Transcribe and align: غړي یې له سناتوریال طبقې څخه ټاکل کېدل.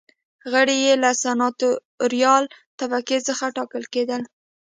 غړي 0.51 0.77
یې 0.85 0.93
له 1.03 1.11
سناتوریال 1.21 2.43
طبقې 2.79 3.17
څخه 3.27 3.45
ټاکل 3.57 3.83
کېدل. 3.93 4.21